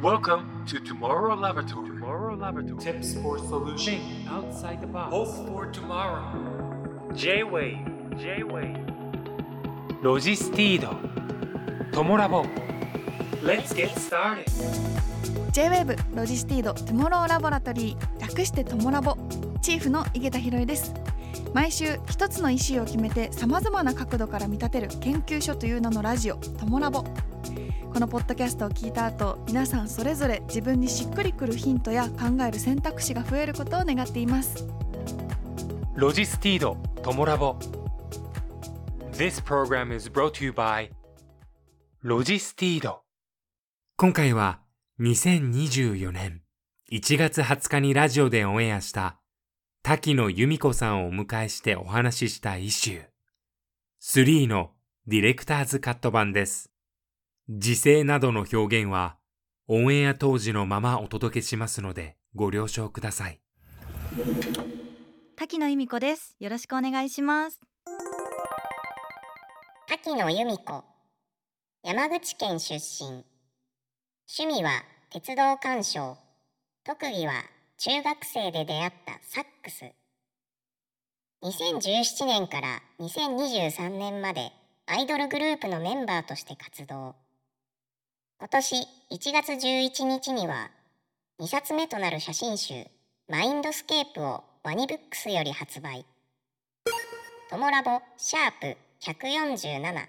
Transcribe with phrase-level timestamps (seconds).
[0.00, 1.88] Welcome to Tomorrow Laboratory.
[1.88, 2.80] Tomorrow Laboratory.
[2.80, 5.10] Tips for solution outside the box.
[5.10, 6.22] Hope for tomorrow.
[7.16, 7.84] J-WAVE
[8.16, 8.76] J-WAVE
[10.00, 10.94] ロジスティード
[11.90, 12.44] トモラボ
[13.42, 14.44] Let's get started
[15.50, 19.16] J-WAVE ロジスティード Tomorrow Laboratory 略してトモラボ
[19.62, 20.94] チーフの井桁弘恵です
[21.52, 27.02] 毎週一つのイシューを決めてさまざまな角度から見立てる研究所という名のラジオトモラボ
[27.98, 34.68] このポッドキャストを聞いた後皆さんそれぞれ自分にしっくりくるヒントや考える選択肢が増えることを願っています。
[35.96, 37.56] ロジスティードトモラボ。
[39.14, 40.90] This program is brought to you by
[42.00, 43.00] ロジスティード
[43.96, 44.60] 今回は
[45.00, 46.42] 2024年
[46.92, 49.18] 1月20日にラジオでオンエアした
[49.82, 53.06] 滝野由美子さんをお迎えしてお話ししたイシュー。
[54.00, 54.70] 3の
[55.08, 56.70] ディレクターズカット版です
[57.50, 59.16] 時勢などの表現は
[59.68, 63.40] オンエア当時のままお届けしますのでご了承ください。
[65.34, 66.36] 滝野由美子です。
[66.40, 67.58] よろしくお願いします。
[69.88, 70.84] 滝野由美子。
[71.82, 73.24] 山口県出身。
[74.38, 76.18] 趣味は鉄道鑑賞。
[76.84, 77.32] 特技は
[77.78, 79.86] 中学生で出会ったサックス。
[81.42, 84.52] 2017年から2023年まで
[84.84, 87.14] アイドルグループのメンバーとして活動
[88.40, 88.76] 今年
[89.10, 90.70] 1月11日には
[91.40, 92.86] 2冊目となる写真集
[93.28, 96.06] Mindscape をワニブックスより発売。
[97.50, 100.06] トモラボシャープ147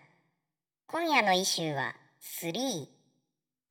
[0.91, 2.85] 今夜のイシューは3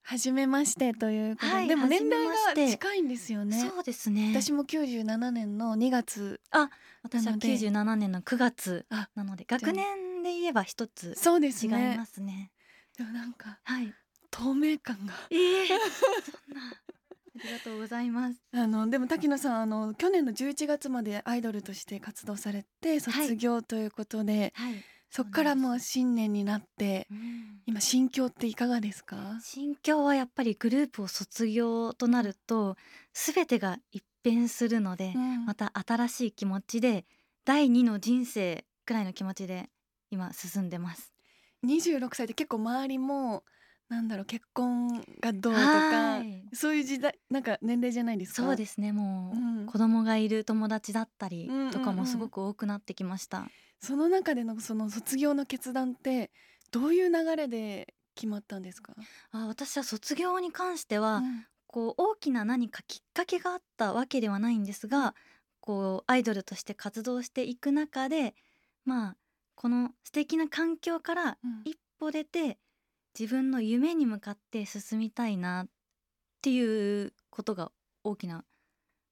[0.03, 2.65] 初めましてということで、はいでも年齢初めまして。
[2.65, 3.61] が近いんですよね。
[3.61, 4.33] そうですね。
[4.35, 6.41] 私も97年の2月。
[7.05, 12.51] 私はなので97年の9月あなので学年で言えば一つそうです違いねますね。
[12.97, 13.95] でもなんかはい
[14.31, 15.15] 透明感が。
[15.31, 16.63] ええそんな。
[17.41, 18.41] ありがとうございます。
[18.53, 24.75] あのでも滝野さんあの去年の11月までアイドルとして活動されて卒業ということで、はい。
[25.11, 27.61] そこからもう新年になってうん。
[27.67, 29.39] 今心境っていかがですか？
[29.43, 32.77] 心境はやっぱりグループを卒業となると
[33.15, 35.47] 全てが一変するので、うん。
[35.47, 37.07] また新しい気持ちで
[37.45, 39.71] 第二の人生くらいの気持ちで
[40.11, 41.15] 今進んでます。
[41.65, 43.45] 26歳で結構周りも
[43.89, 46.49] なんだろう結婚がどうとはかい。
[46.53, 48.45] そういう時代なんか年齢じゃないですか？
[48.45, 49.73] そうですねもう、うん。
[49.73, 51.73] 子供がいる友達だったりうんうんうん。
[51.73, 56.31] とかもすごく多くなってきました、その中でのその卒業の決断って
[56.71, 58.95] どういう流れで決まったんですか、
[59.33, 61.49] あ私は卒業に関しては、うん。
[61.67, 65.15] こう大きな何かきっかけがあったわけではないんですが
[65.61, 68.35] こうアイドルとして活動していく中で
[68.87, 69.17] まあ
[69.55, 71.65] この素敵な環境からうん。
[71.65, 72.59] 一歩出て
[73.19, 75.69] 自分の夢に向かって進みたいなっ
[76.43, 77.73] ていうことが
[78.05, 78.45] 大きな、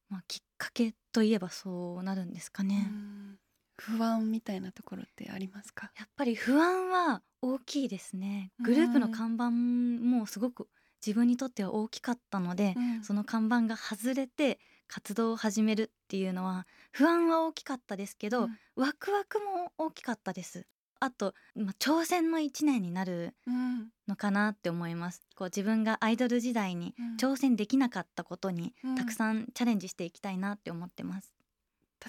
[0.09, 2.89] まあ、きっかけといえばそうなるんですかね。
[2.91, 3.39] うん
[3.78, 5.91] 不安みたいなところってありますか？
[5.99, 8.50] やっぱり不安は大きいですね。
[8.65, 10.69] グループの看板もすごく
[11.05, 20.66] 自分にとっては大きかったので、うんその看板が外れて活動を始めるっていうのは不安は大きかったですけど、うんワクワクも大きかったです。
[21.01, 23.91] あと、まあ、挑戦の一年になるうん。
[24.09, 25.27] のかなって思います。
[25.34, 27.17] こう自分がアイドル時代にうん。
[27.17, 28.95] 挑戦できなかったことにうん。
[28.97, 31.33] たくさんチャレンジしていきたいなって思ってます。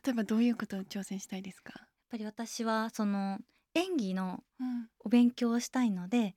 [0.06, 3.40] 例えばどういうことを挑戦したいですか、やっぱり私はその
[3.74, 4.90] 演技のうん。
[5.00, 6.36] お勉強をしたいので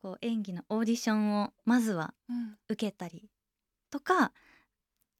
[0.00, 2.56] こう演技のオーディションをまずはうん。
[2.68, 3.30] 受けたり
[3.90, 4.32] とか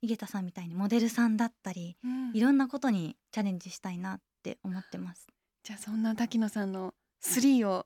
[0.00, 2.32] 井桁さんみたいにモデルさんだったりうん。
[2.34, 5.26] いろんなことにチャレンジしたいなって思ってます。
[5.68, 7.84] じゃあそんな滝野さんの3を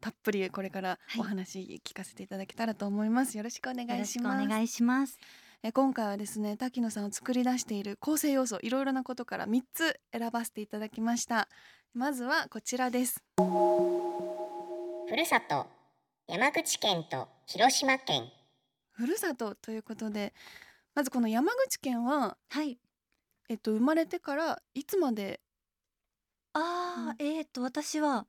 [0.00, 1.20] たっぷりこれからはい。
[1.20, 5.18] お話聞かせていただけたらと思います、よろしくお願よろしくおいします願いします。
[5.64, 11.48] え今回はですね滝野さんを作り出している構成要素いろいろなことから3つ選ばせていただきました。
[11.94, 13.20] まずはこちらです。
[13.36, 13.42] ふ
[15.16, 15.66] るさと
[16.28, 18.30] 山口県と広島県。
[18.92, 20.32] ふるさとということで
[20.94, 22.78] まずこの山口県ははい。
[23.48, 25.40] えっと生まれてからいつまで
[26.58, 28.26] ああ、えっ、と私は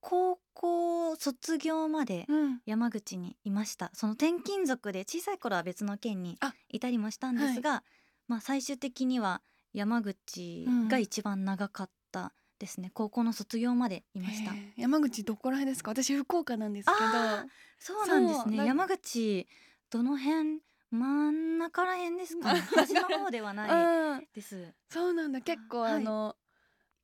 [0.00, 2.60] 高校卒業までうん。
[2.64, 3.90] 山口にいました。
[3.92, 6.52] その転勤族で小さい頃は別の県にあ。
[6.68, 7.84] いたりもしたんですが、
[8.28, 9.42] まあ最終的には
[9.72, 12.90] 山口が一番長かったですね。
[12.94, 14.52] 高校の卒業までいました。
[14.52, 14.72] へー。
[14.76, 15.90] 山口どこら辺ですか？
[15.92, 17.48] 私福岡なんですけど。
[17.78, 19.46] そうなんですそうなね山口
[19.90, 20.60] どの辺？
[20.90, 22.60] 真ん中ら辺ですかね。
[22.60, 24.28] 端の方ではないうん。
[24.32, 24.72] です。
[24.88, 25.40] そうなんだ。
[25.40, 25.92] 結構はい。
[25.94, 26.36] あの、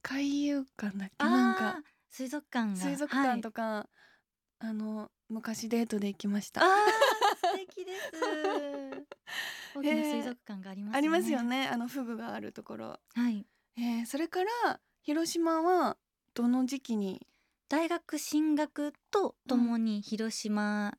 [0.02, 1.24] 海遊館だっけ？
[1.24, 2.76] なんか水族館が。
[2.76, 3.88] 水族館とか、
[4.58, 6.60] あの昔デートで行きました。
[6.60, 9.06] はい、あー 素敵でです。
[9.74, 11.66] 大きな水族館がありますね、ありますよね。
[11.68, 13.46] あのフグがあるところ、はい。
[13.76, 15.96] えー、それから広島は
[16.34, 17.26] どの時期に？
[17.68, 20.98] 大学進学とともに広島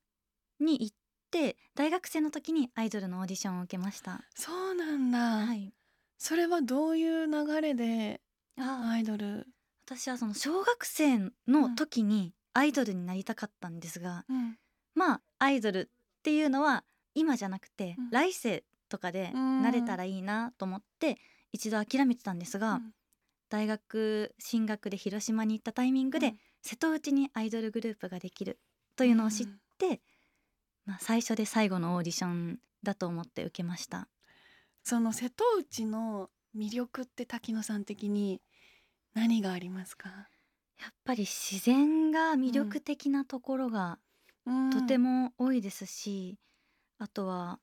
[0.59, 0.97] に行っ
[1.29, 4.21] て、大学生の時にアイドルのオーディションを受けました。
[4.33, 5.71] そうなんだ、はい。
[6.17, 8.21] それはどういう流れで
[8.57, 9.47] あアイドル、
[9.85, 14.57] 私はその小学生の時にアイドルになりたかったんですが、うん。
[14.95, 16.83] まあアイドルっていうのは
[17.15, 18.09] 今じゃなくて、うん。
[18.11, 19.61] 来世とかでうん。
[19.61, 21.17] なれたらいいなと思って
[21.51, 22.91] 一度諦めてたんですが、うん。
[23.50, 26.39] 大学進学で広島に行ったタイミングで、うん。
[26.61, 28.59] 瀬戸内にアイドルグループができる
[28.95, 29.47] というのを知っ
[29.77, 30.01] て、
[30.85, 34.07] まあ、最初で最後のオーディションだと思って受けました。
[34.83, 38.41] その瀬戸内の魅力って滝野さん的に
[39.13, 44.00] 何がありますか、やっぱり自然が魅力的なところが
[44.45, 44.69] うん。
[44.71, 46.38] とても多いですし、
[46.97, 47.59] あとは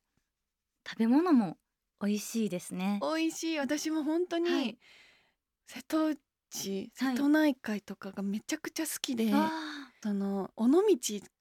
[0.88, 1.58] 食べ物も
[2.00, 2.98] 美味しいですね。
[3.02, 3.58] 美味しい。
[3.58, 4.78] 私も本当に、はい。
[5.66, 6.16] 瀬戸内
[6.98, 7.14] はい。
[7.14, 9.50] 瀬戸内海とかがめちゃくちゃ好きで、あ
[10.02, 10.82] その尾道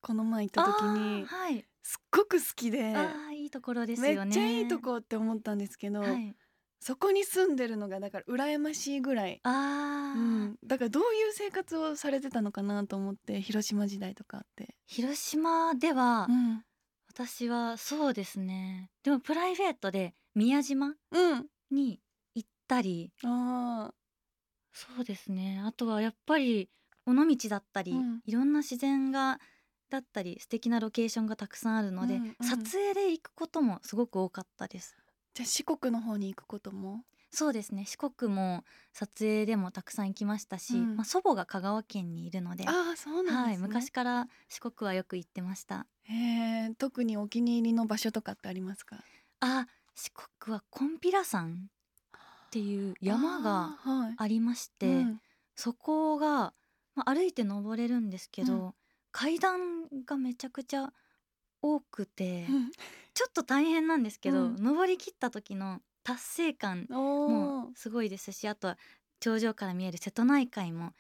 [0.02, 1.66] この前行った時あにーはい。
[1.82, 2.94] すっごく好きで、
[3.34, 4.32] いいところですめよね。
[4.32, 6.36] っちゃいいとこって思ったんですけど、はい、
[6.80, 14.76] そこに住んでるのがだから羨ましいぐらい、あー、うん、だからどういう生活をされてたのかなと思って広島時代とかあって。
[14.88, 16.64] 広島では、うん。
[17.12, 18.90] 私はそうですね。
[19.04, 22.00] でもプライベートで宮島うん、に
[22.34, 23.12] 行ったり。
[23.26, 23.92] あ
[24.72, 25.62] そうですね。
[25.66, 26.70] あとはやっぱり
[27.06, 28.22] 尾道だったり、うん。
[28.26, 29.40] いろんな自然が
[29.90, 32.36] だったり素敵なロケーションがたくさんあるので、うんうん。
[32.48, 34.96] 撮影で行くこともすごく多かったです
[35.34, 37.04] じゃあ四国の方に行くことも？
[37.32, 37.86] そうですね。
[37.86, 40.96] 四国も撮影でもたくさん行きましたし、うん。
[40.96, 45.86] まあ、祖母が香川県にいるのでああそうなんはい、昔から四国はよく行ってました。
[46.04, 46.14] へ
[46.66, 48.98] え特にお気に入りの場所とかってありますか？
[49.42, 51.70] あ四国はコンピラ山
[52.18, 53.78] っていう山が
[54.18, 55.22] ありまして、うん。
[55.56, 56.54] そこが、
[56.96, 58.74] まあ、歩いて登れるんですけど、うん。
[59.12, 60.92] 階段がめちゃくちゃ
[61.62, 62.72] 多くて、うん
[63.20, 64.56] ちょっと大変なんですけど、うん。
[64.56, 67.76] 登りきった時の達成感おもー。
[67.76, 68.78] すごいですしあとは
[69.20, 70.94] 頂上から見える瀬戸内海も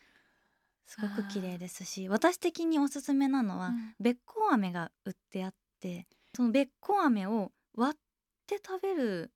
[0.86, 3.95] すごく綺麗ですし私的におすすめなのは、うん。
[4.01, 8.00] べっこう飴が売ってあってそのべっこう飴を割っ
[8.48, 9.31] て食べる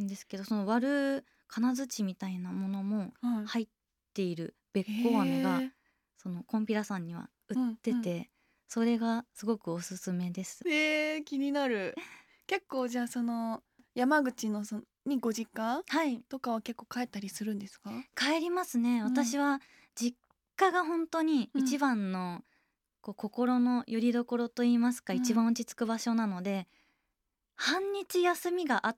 [0.00, 3.46] んですけどその割る金槌みたいなものもはい。
[3.46, 3.68] 入っ
[4.14, 5.60] ているべっこう飴が
[6.18, 8.26] そのコンピラさんには売ってて、うん
[8.72, 10.62] それがすごくおすすめです。
[10.66, 11.94] えー、気になる。
[12.46, 13.62] 結構じゃあその
[13.94, 16.22] 山口のそにご実家はい。
[16.30, 17.90] とかは結構帰ったりするんですか？
[18.16, 19.04] 帰りますね、うん。
[19.04, 19.60] 私は
[19.94, 20.16] 実
[20.56, 21.60] 家が本当にうん。
[21.60, 22.40] 一番の、
[23.02, 25.18] こう心の拠り所といいますか、うん。
[25.18, 26.66] 一番落ち着く場所なので
[27.56, 28.96] 半日休みがあっ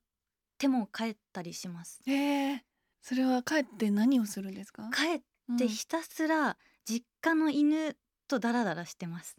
[0.56, 2.00] ても帰ったりします。
[2.06, 2.60] えー、
[3.02, 4.88] それは帰って何をするんですか？
[4.94, 5.56] 帰っうん。
[5.56, 7.96] てひたすら実家の犬
[8.28, 9.34] とダラダラしてます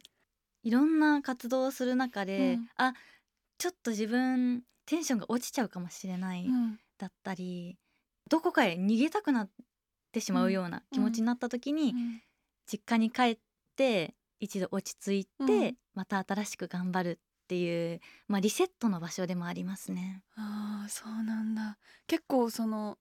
[0.66, 2.68] いろんな活動をする中で、うん。
[2.74, 2.92] あ
[3.56, 6.78] ちょっと自分テンションが落ちちゃうかもしれない、うん。
[6.98, 7.78] だったり
[8.28, 9.50] どこかへ逃げたくなっ
[10.10, 12.20] てしまうような気持ちになった時に、うん。
[12.66, 13.38] 実家に帰っ
[13.76, 15.76] て一度落ち着いて、うん。
[15.94, 20.24] また新しく頑張るっていう、まあ、リセットの場所でもありますね。
[20.34, 21.78] ああそうなんだ。
[22.08, 22.98] 結構その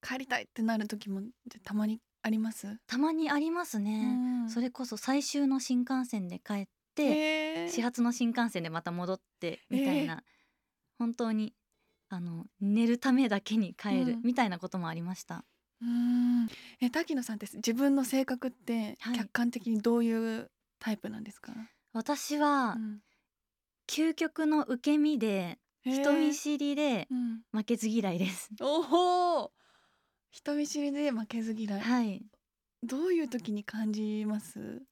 [0.00, 1.22] 帰りたいってなる時も
[1.64, 4.48] たまにあります、たまにありますね、うん。
[4.48, 7.70] それこそ最終の新幹線で帰って、へー。
[7.70, 10.22] 始発の新幹線でまた戻ってみたいな、
[10.98, 11.54] 本当に
[12.08, 14.22] あの寝るためだけに帰るうん。
[14.24, 15.44] みたいなこともありました。
[15.82, 16.48] うーん。
[16.80, 19.16] え滝野さんって自分の性格ってはい。
[19.18, 21.52] 客観的にどういうタイプなんですか、
[21.92, 23.02] 私はうん。
[23.86, 28.50] 究極の受け身で人見知りでうん、負けず嫌いです。
[28.60, 29.52] おお
[30.30, 32.24] 人見知りで負けず嫌い、はい。
[32.82, 34.82] どういう時に感じます、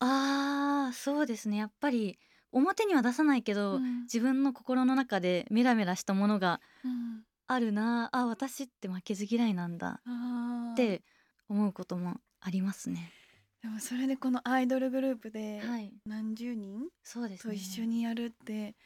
[0.00, 1.56] ああ、そうですね。
[1.56, 2.18] やっぱり
[2.52, 11.02] 表には出さないけど、うん自分の心の中でメラメラしたものがうんあるなあ、私って負けず嫌いなんだあーって
[11.48, 13.10] 思うこともありますね。
[13.62, 17.54] でもそれでこのアイドルグループではい、何十人そうですね。
[17.54, 18.76] と一緒にやるって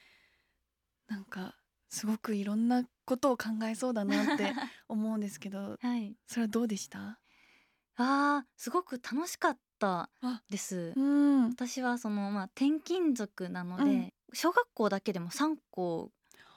[1.08, 1.56] なんか
[1.88, 4.52] すごくいろんなことを考えそうだなって
[4.88, 6.14] 思うんですけどはい。
[6.26, 7.18] それはどうでした？
[7.96, 10.92] ああ、すごく楽しかったあです。
[10.96, 11.48] うん。
[11.50, 14.12] 私はそのまあ転勤族なので、うん。
[14.32, 16.10] 小学校だけでも3校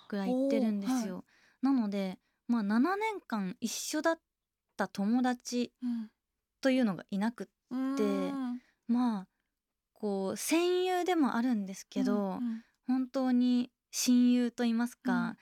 [0.10, 1.24] ぐらい行ってるんですよ。
[1.62, 4.20] なのでまあ7年間一緒だっ
[4.78, 5.72] た友達
[6.62, 7.76] というのがいなくってう
[8.06, 8.62] ん。
[8.88, 9.28] まあ
[9.94, 15.38] こう戦友でもあるんですけど、うん本当に親友と言いますか、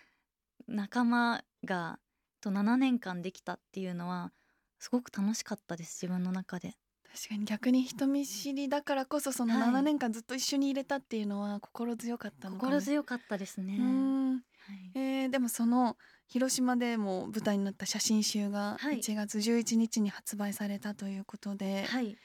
[0.68, 2.00] 仲間が
[2.42, 4.34] と7年間できたっていうのは
[4.78, 6.76] すごく楽しかったです自分の中で。
[7.14, 9.70] 確かに逆に人見知りだからこそそのはい。
[9.72, 13.78] 7年間ずっと一緒に入れたっていうのは心強かったのかも心強かったですね。
[13.80, 14.92] はい。
[14.94, 15.98] えーでもその
[16.28, 19.00] 広島でも舞台になった写真集がはい。
[19.00, 22.16] 1月11日に発売されたということで、はい。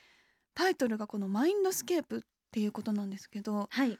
[0.54, 2.20] タイトルがこの「マインドスケープ」っ
[2.52, 3.98] ていうことなんですけどはい。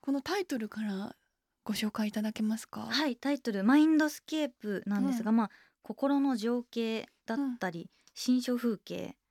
[0.00, 1.14] このタイトルから
[1.62, 2.80] ご紹介いただけますか？
[2.86, 5.50] はいタイトル「マインドスケープ」なんですが、まあ
[5.82, 7.88] 心の情景だったり、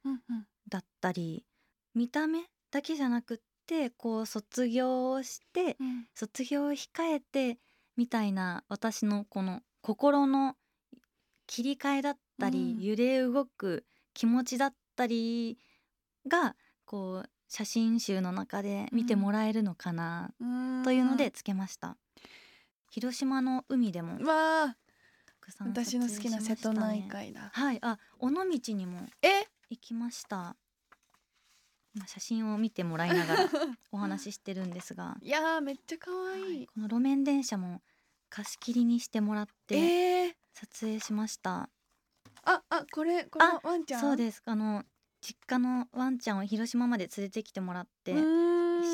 [0.06, 1.46] うんうんだったり
[1.96, 6.06] 見た目だけじゃなくってこう卒業をしてうん。
[6.16, 7.60] 卒業を控えて
[7.98, 10.56] みたいな私のこの心の
[11.48, 12.84] 切り替えだったり、うん。
[12.84, 15.58] 揺れ動く気持ちだったり
[16.28, 20.32] がこう写真集の中で見てもらえるのかな
[20.84, 21.98] というのでつけました。
[22.92, 24.76] 広島の海でもわ
[25.60, 27.50] 私の好きな瀬戸内海だ。
[27.52, 27.80] はい。
[27.82, 29.48] あ尾道にもえ？
[29.70, 30.56] 行きました。
[31.96, 33.50] 今写真を見てもらいながら
[33.92, 36.68] お話ししてるんですが、いやーめっちゃ可愛い。
[36.68, 37.82] この路面電車も
[38.30, 41.70] 貸し切りにしてもらってえー、撮影しました、
[42.44, 44.02] ああこれこのワンちゃん？
[44.02, 44.42] そうです。
[44.46, 44.84] あの
[45.22, 48.16] 実家のワンちゃんを広島まで連れてきてもらって一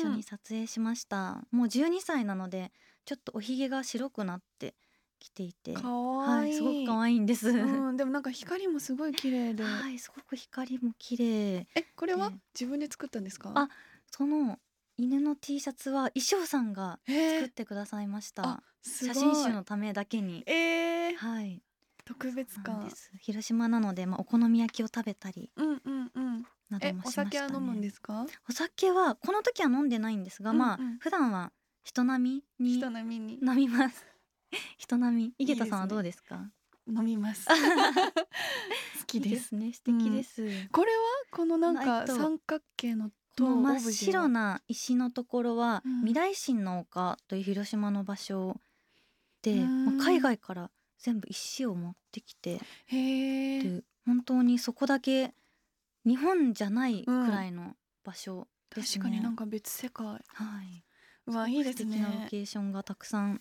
[0.02, 1.46] 緒に撮影しました。
[1.50, 2.72] もう12歳なので
[3.04, 4.74] ちょっとおひげが白くなって
[5.18, 5.72] きていて。
[5.74, 11.66] 可愛いはいすごく可愛いんです、うん、でもなんか光もすごい綺麗で、はいすごく光も綺麗。
[11.74, 12.30] えこれは？
[12.30, 13.52] で自分で作ったんですか？
[13.54, 13.68] あ
[14.10, 14.58] その
[14.98, 17.34] 犬の T シャツは衣装さんがえー。
[17.40, 19.14] 作ってくださいました、写い。
[19.14, 20.42] 真集のためだけに。
[20.46, 21.62] えー、はい。
[22.04, 22.84] 特別感。
[22.84, 23.10] です。
[23.20, 26.46] 広島なので、まあ、お好み焼きを食べたりうんうんうん。
[26.70, 28.26] などもしました、ね、酒は飲むんですか？
[28.48, 30.98] お酒はこの時は飲んでないんですが、まあうんうん。
[30.98, 33.34] 普段は人並みに人並みに。
[33.44, 34.04] 飲みます
[34.78, 35.34] 人並み。
[35.38, 36.50] 井桁さんはどうですか？
[36.88, 37.46] 飲みます。
[37.50, 39.72] 好きでですすね。
[39.72, 40.98] 素敵です、これは
[41.30, 41.86] このなんえっと。
[41.86, 46.00] か三角形の真っ白な石のところは、うん。
[46.06, 48.60] 未来神の丘という広島の場所
[49.42, 49.84] で、うん。
[49.86, 52.60] まあ海外から全部石を持ってきて
[54.06, 55.34] 本当にそこだけ
[56.04, 59.02] 日本じゃないくらいの場所ですね。
[59.04, 60.06] 確かになんか別世界。
[60.06, 60.20] は
[60.62, 60.84] い、
[61.26, 63.40] うわいいです素敵なロねケーションがたくさん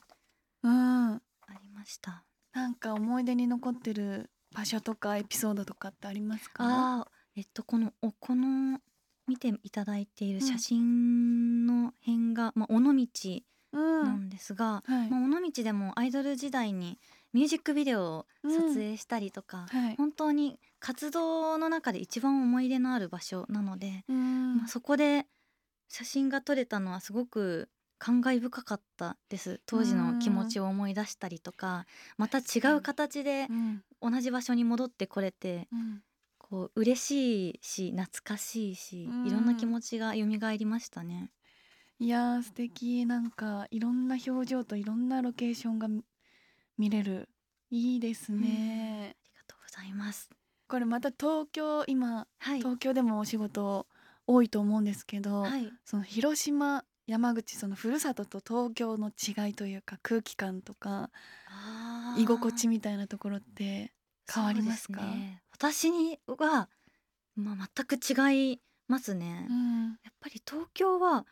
[0.65, 1.13] うん。
[1.15, 1.21] あ
[1.61, 2.23] りました。
[2.53, 6.63] なんか思い出に残ってる場所とかエピソードとかってありますか？
[6.63, 8.79] ああえっとこのおこの
[9.27, 10.47] 見ていただいているうん。
[10.47, 13.41] 写真の辺が、まあ、尾道
[13.73, 15.09] うんなんですが、はい。
[15.09, 16.99] まあ、尾道でもアイドル時代に
[17.33, 19.95] ミュージックビデオを撮影したりとか、はい。
[19.97, 24.57] 本当に活動の中で一番思い出のある場所なので、うん。
[24.57, 25.25] まあ、そこで
[25.89, 27.69] 写真が撮れたのはすごく
[28.05, 29.61] 感慨深かったです。
[29.65, 33.81] 当時の気持ちを思い出したりとかまた違う形でうん。
[33.99, 36.03] 同じ場所に戻ってこれてうん。
[36.37, 39.27] こう嬉しいし懐かしいしうん。
[39.27, 41.31] いろんな気持ちが蘇りましたね。
[41.97, 43.07] いやー素敵。
[43.07, 46.03] なんかいろんな表情といろんなロケーションが見
[46.77, 47.27] 見れる。
[47.71, 50.29] いいですね、ありがとうございます。
[50.67, 53.87] これまた東京今はい、東京でもお仕事
[54.27, 61.09] 多いと思うんですけど、はい、その広島山口そのふるさとと東京の違いというか空気感とか
[62.17, 63.91] 居心地みたいなところって
[64.31, 65.01] 変わりますか？
[65.01, 65.41] ね。
[65.51, 66.69] 私には、
[67.35, 69.47] まあ、全く違いますね。
[69.49, 69.89] うん。
[70.03, 71.25] やっぱり東京は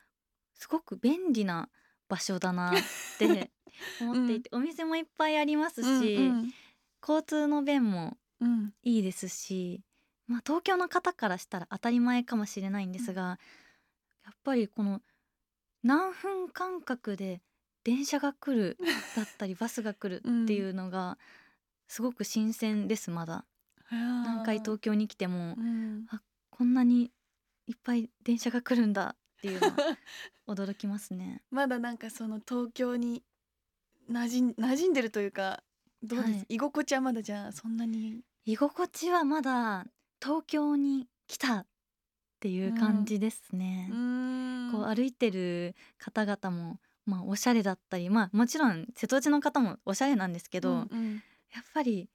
[0.54, 1.70] すごく便利な
[2.08, 2.74] 場所だなっ
[3.18, 3.50] て
[4.00, 6.54] 思っていて、お店もいっぱいありますし、うん
[7.06, 8.52] 交通の便もうん。
[8.52, 9.82] うんいいですし、
[10.28, 13.40] まあ、東京の方からしたら当たり前かもしれないんですが、
[14.24, 15.02] やっぱりこの
[15.84, 17.42] 何分間隔で
[17.84, 18.78] 電車が来る
[19.16, 21.18] だったりバスが来るっていうのが
[21.88, 23.46] すごく新鮮ですまだ。
[23.92, 26.08] 何回東京に来てもうん。
[26.50, 27.12] こんなに
[27.68, 29.98] いっぱい電車が来るんだっていうのは
[30.48, 31.44] 驚きますね。
[31.52, 33.24] まだなんかその東京に
[34.10, 35.64] 馴染ん馴染んでるというか
[36.02, 36.46] どうです、はい。
[36.50, 38.24] 居心地はまだじゃあそんなに。
[38.46, 39.86] 居心地はまだ
[40.22, 41.66] 東京に来た
[42.44, 43.88] っていう感じですね。
[43.94, 44.70] ん。
[44.70, 51.14] こう歩いてる方々もまあおしゃれだったりまあもちろん瀬戸内の方もおしゃれなんですけど、うんうん。
[51.56, 52.10] やっぱり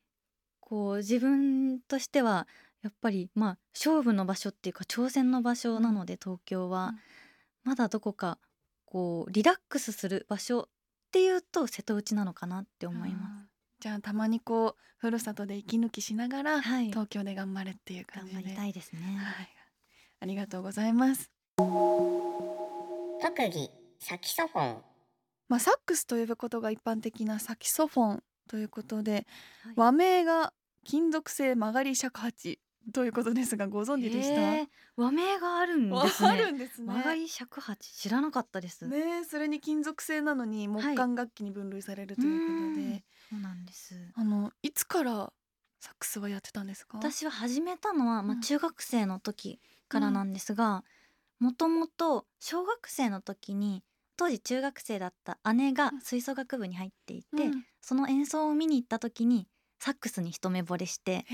[0.60, 2.46] こう自分としては
[2.82, 6.98] やっぱりまあ勝負の場所っていうか挑戦の場所なので東京は、うん。
[7.64, 8.36] まだどこか
[8.84, 10.66] こうリラックスする場所っ
[11.10, 13.46] ていうと瀬戸内なのかなって思います。
[13.80, 16.88] じゃあたまにこうふるさとで息抜きしながら、はい。
[16.88, 18.34] 東京で頑張れっていう感じで。
[18.34, 19.00] 頑張りたいですね。
[19.00, 19.57] はい、あ
[20.28, 21.30] りがとうございます。
[21.56, 24.82] 特技サキソフォン。
[25.48, 29.26] まあ、サックスと呼ぶことが一般的なサキソフォンということで、
[29.64, 29.74] はい。
[29.76, 30.52] 和名が
[30.84, 32.60] 金属製曲がり尺八
[32.92, 34.66] ということですがご存知でした、へー
[34.96, 36.86] 和名があるんですあねるんですね。
[36.86, 43.94] 曲がり尺八知らなかったです、ねえそれに金属製なのに木管楽器に分類されるということで、うんそうなんです。
[44.14, 45.30] あのいつから
[45.80, 46.96] サックスはやってたんですか？
[46.96, 48.40] 私は始めたのは、まあ、うん。
[48.40, 50.84] 中学生の時からなんですが
[51.40, 53.82] もともと小学生の時に
[54.16, 57.64] 当時中学生だった姉が吹奏楽部に入っていて、うん。
[57.80, 61.24] その演奏を見に行った時にサックスに一目惚れして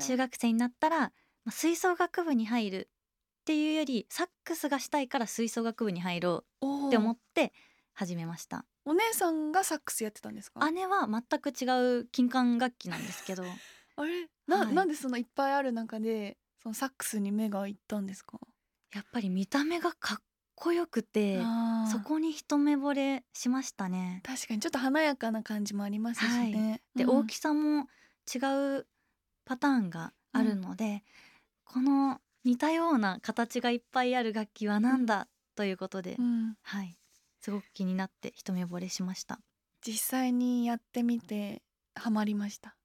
[0.00, 1.10] 中学生になったら、ま
[1.48, 2.88] あ、吹奏楽部に入る
[3.42, 7.52] っていうよりサックスがしたいから吹奏楽部に入ろうって思って
[7.92, 8.64] 始めました。
[8.86, 10.70] お姉さんがサックスやってたんですか？
[10.70, 13.42] 姉は全く違う金管楽器なんですけど。
[13.96, 14.28] あれ？
[14.46, 14.74] な,、はい。
[14.74, 18.40] なんでそのいっぱいある中でそのサックスに目がいったんですか？
[18.92, 20.18] やっぱり見た目がかっ
[20.54, 21.36] こよくて
[21.92, 24.22] そこに一目惚れしましたね。
[24.24, 27.10] 確かにちょっと華やかな感じもありますしね、で、うん。
[27.10, 27.86] 大きさも
[28.34, 28.38] 違
[28.78, 28.86] う
[29.44, 31.04] パターンがあるので、
[31.64, 36.56] この似たような形がいっぱいある楽器はなんだ、ということで、うん。
[36.62, 36.96] はい。
[37.42, 39.38] すごく気になって一目惚れしました。
[39.86, 41.62] 実際にやってみて
[41.94, 42.76] ハマりました？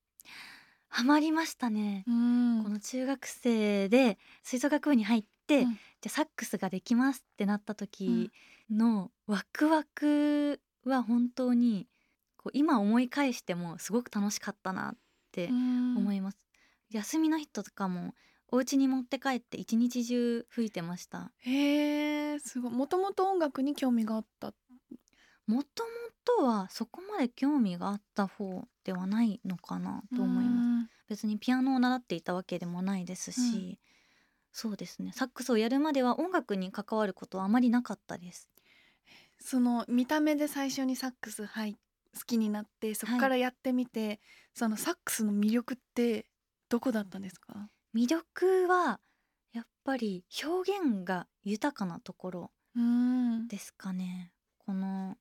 [0.90, 2.04] ハマりましたね。
[2.08, 2.64] うん。
[2.64, 5.80] この中学生で吹奏楽部に入って、うん。
[6.02, 8.32] じゃあサックスができますってなった時
[8.70, 11.88] のワクワクは本当に
[12.38, 14.98] こう今思い返してもすごく楽しかったなっ
[15.32, 16.38] て思います、
[16.90, 18.14] 休みの日とかも
[18.48, 21.32] お家に持って帰って一日中吹いてました。
[21.40, 22.72] へえすごい。
[22.72, 24.54] もともと音楽に興味があった
[25.50, 25.90] もとも
[26.26, 30.70] とはそこまで興味があった方ではないのかなと思います。
[31.08, 33.42] 別にピアノを習っていたわけでもないですし、う
[33.74, 33.78] ん。
[34.52, 35.12] そうですね。
[35.14, 38.50] サックスをやるまでは音楽に関わることはあまりなかったです。
[39.40, 41.76] すその見た目で最初にサックスはい
[42.16, 44.20] 好きになってそこからやってみて、
[44.56, 46.28] そのサックスの魅力って
[46.68, 47.70] どこだったんですか？
[47.94, 49.00] 魅力は
[49.52, 53.50] やっぱり表現が豊かなところうん。
[53.50, 54.34] ですかね。
[54.60, 55.18] この、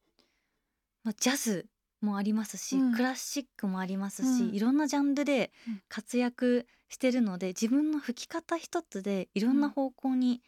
[1.08, 1.66] まあ、ジャズ
[2.02, 2.94] もありますし、うん。
[2.94, 4.54] クラシックもありますし、うん。
[4.54, 5.82] いろんなジャンルでうん。
[5.88, 10.42] 活躍してるので自分の吹き方一つでいろんな方向に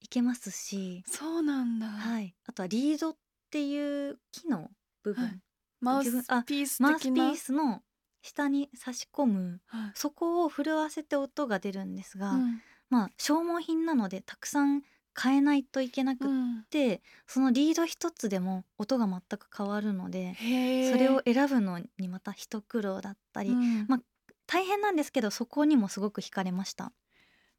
[0.00, 3.16] 行けますし、そうなんだ、はい、あとはリードっ
[3.50, 4.70] ていう木の
[5.04, 5.40] 部分、はい。
[5.80, 6.10] マウス
[6.44, 7.82] ピースマウスピースの
[8.22, 9.60] 下に差し込む。
[9.66, 9.90] はい。
[9.94, 12.62] そこを震わせて音が出るんですが、うん。
[12.88, 14.82] まあ消耗品なのでたくさん
[15.20, 16.66] 変えないといけなくっうん。
[16.70, 20.38] て、そのリード一つでも音が全く変わるので
[20.78, 23.88] それを選ぶのにまた一苦労だったり、うん。
[23.88, 24.00] まあ
[24.46, 26.92] 大変なんですけどそこにもすごく惹かれました。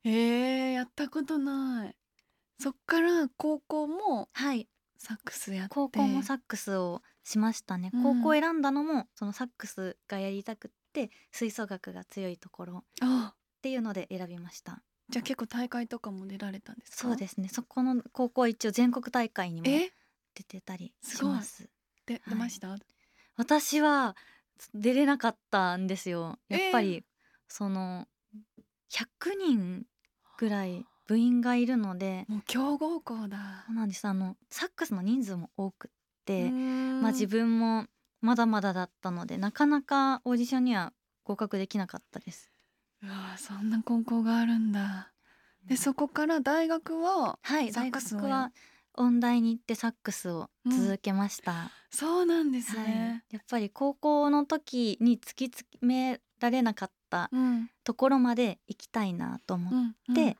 [0.04, 1.98] へえやったことない。
[2.60, 4.70] そっから高校もはい。
[4.98, 5.74] サックスやって。
[5.74, 16.98] 高校もサックスをしましたね、うん高校を選んだのもそのサックスがやりたくって吹奏楽が強いところっあていうので選びましたじゃあ結構大会とかも出られたんですか？
[16.98, 17.50] そうですね。
[17.50, 19.92] そこの高校は一応全国大会にもえ？
[20.34, 21.70] 出てたりします。
[22.06, 22.30] で、い。
[22.30, 22.78] 出ました？
[23.38, 24.16] 私は
[24.74, 26.40] 出れなかったんですよ。
[26.50, 27.04] やっぱり、え
[27.48, 28.08] その
[28.90, 29.06] 100
[29.38, 29.86] 人
[30.38, 32.26] ぐらい部員がいるので。
[32.28, 33.64] もう強豪校だ。
[33.68, 34.06] そうなんです。
[34.08, 35.92] あのサックスの人数も多くっ
[36.26, 37.88] て、ままあ自分も
[38.22, 40.94] まだまだだったのでなかなかオーディションには
[41.24, 42.51] 合格できなかったです
[43.04, 45.14] うわそんな高校があるんだ。
[45.68, 48.52] でそこから大学ははい大サックスを学は
[48.94, 52.88] 音大に行ってサックスを続けました、そうなんですはい。
[52.88, 57.70] ね、、やっぱり高校の時に突き詰められなかったうん。
[57.84, 60.38] ところまで行きたいなと思っうんて、うん。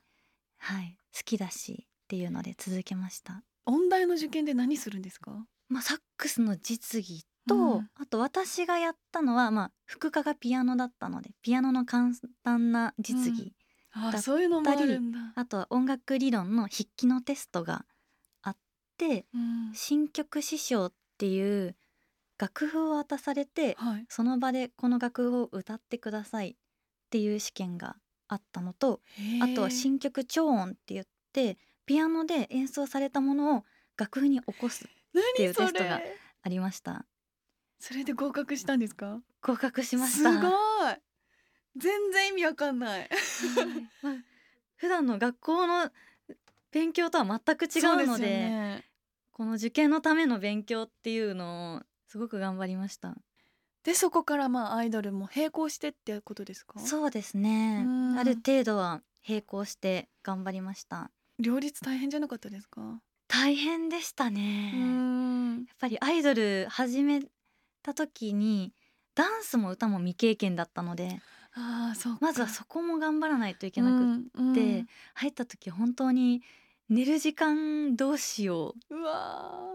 [0.58, 0.98] はい。
[1.14, 3.42] 好きだしっていうので続けました。
[3.66, 5.46] 音大の受験で何するんですか？
[5.68, 7.90] まあ、サックスの実技と、うん。
[7.94, 12.10] あと私がやったのは、まあ、副科がピアノだったのでピアノの簡
[12.42, 13.52] 単な実技、
[13.92, 14.70] あだそういうのも
[15.34, 17.84] あとは音楽理論の筆記のテストが
[18.42, 18.56] あっ
[18.96, 19.72] てうん。
[19.74, 21.76] 新曲師匠っていう
[22.38, 24.06] 楽譜を渡されてはい。
[24.08, 26.54] その場でこの楽譜を歌ってくださいっ
[27.10, 27.96] ていう試験が
[28.28, 29.00] あったのと
[29.42, 33.64] あとは新曲超音って言ってピアノで演奏されたものを
[33.98, 36.00] 楽譜に起こす何いうテストが
[36.42, 37.04] ありました
[37.84, 39.20] それで合格したんですか？
[39.42, 40.30] 合格しました。
[40.32, 40.52] すごい。
[41.76, 43.00] 全然意味わかんない。
[43.00, 43.08] はい。
[44.02, 44.14] まあ
[44.76, 45.90] 普段の学校の
[46.70, 48.84] 勉強とは全く違うのでね。
[49.32, 53.16] この受験のための勉強っていうのをすごく頑張りました。
[53.82, 56.78] でそこからまあアイドルも並行してってことですか？
[56.78, 57.82] そうですね。
[57.84, 58.16] うん。
[58.16, 61.10] ある程度は並行して頑張りました。
[61.40, 63.00] 両立大変じゃなかったですか？
[63.26, 67.22] 大変でしたうね、やんっぱりアイドル始め
[67.82, 68.72] た時に
[69.14, 71.20] ダンスも歌も未経験だったので
[71.54, 72.18] あーそうか。
[72.22, 76.42] まずはそこも頑張らないといけなくくって、入った時本当に
[76.88, 78.94] 寝る時間どうしよう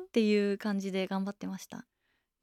[0.05, 1.85] っていう感じで頑張ってました。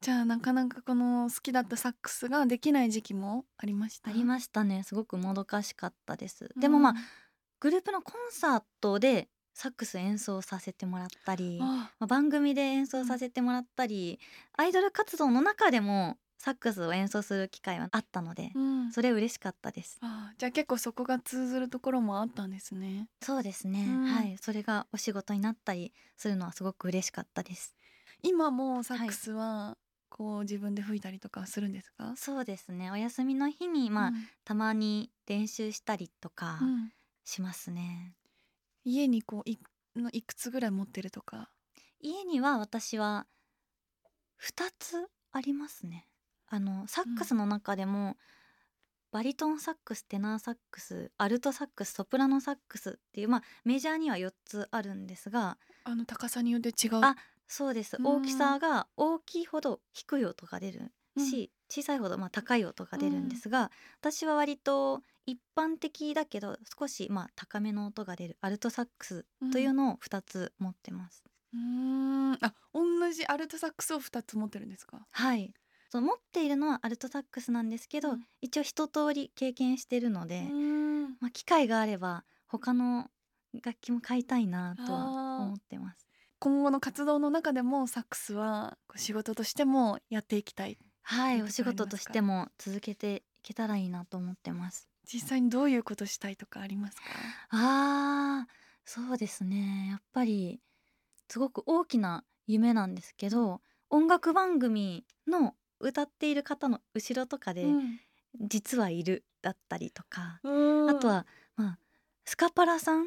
[0.01, 4.11] じゃあなかなかこの好きだったサックスができない時期もありました？
[4.11, 4.83] ありましたね。
[4.83, 6.49] すごくもどかしかったです。
[6.59, 6.93] でもまあ
[7.59, 14.19] グループのコンサートでサックス演奏させてもらったり、まああ、番組で演奏させてもらったり、
[14.53, 18.91] アイドル活動の中でもサックスを演奏する機会はあったので、うん。
[18.91, 19.97] それ嬉しかったです。
[20.01, 23.09] あーじゃあ結構そこが通ずるところもあったんですね。
[23.21, 24.03] そうですね、うん。
[24.03, 24.37] はい。
[24.39, 27.75] それがお仕事になったりするのはすごく嬉しかったです。
[28.21, 29.77] 今もサックスは
[30.09, 32.91] こう自分で吹いたりとかするんですか、そうですね。
[32.91, 34.29] お休みの日にまあ、うん。
[34.43, 36.91] たまに練習したりとかうん。
[37.23, 38.13] しますね、
[38.85, 39.59] 家にこうい
[39.95, 41.49] のいくつぐらい持ってるとか？
[41.99, 43.25] 家には私は
[44.41, 46.07] 2つありますね。
[46.47, 48.15] あのサックスの中でも、
[49.11, 56.95] バリトンサックステナーサックスアルトサックスソプラノサックスっていうまあメジャーには4つあるんですがあの高さによって違う。
[57.01, 57.15] あ
[57.47, 57.97] そうです。
[57.97, 58.05] うん。
[58.05, 63.71] 大きさが大きいほど低い音が出るし、小さいほどまあ高い音が出るんですが、
[64.01, 71.23] 私は割と一般的だけど少しまあ高めの音が出るアルトサックスというのを2つ持ってます。
[71.53, 72.33] うーん。
[72.41, 75.07] あ同じアルトサックスを2つ持ってるんですか？
[75.11, 75.53] はい。
[75.89, 78.25] そう持っているのはアルトサックスなんですけど、うん。
[78.41, 80.55] 一応一通り経験してるので、
[81.19, 83.09] まあ、機会があれば他の
[83.63, 86.07] 楽器も買いたいなとは思ってます。
[86.39, 94.89] 今後の活動の中でもサックスは仕事としてもやっていきたいはいお仕事としても続けていけたらいいなと思ってます。
[95.05, 97.03] 実際にどういうことしたいとかありますか？
[97.49, 98.51] あー
[98.85, 99.87] そうですね。
[99.91, 100.59] やっぱり
[101.29, 107.99] すごく大きな夢なんですけど音楽番組の歌っている方の後ろとかでうん。
[108.41, 110.89] 実はいるだったりとか、うん。
[110.89, 111.79] あとはまあ
[112.25, 113.05] スカパラさん